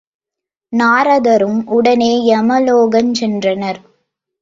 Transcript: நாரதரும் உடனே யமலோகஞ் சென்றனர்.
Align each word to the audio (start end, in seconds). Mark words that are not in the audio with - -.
நாரதரும் 0.73 1.61
உடனே 1.67 2.11
யமலோகஞ் 2.33 3.13
சென்றனர். 3.19 3.81